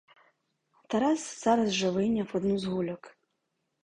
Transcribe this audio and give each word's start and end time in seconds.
Тарас 0.87 1.33
зараз 1.43 1.73
же 1.73 1.89
вийняв 1.89 2.29
одну 2.33 2.57
з 2.57 2.65
гульок. 2.65 3.15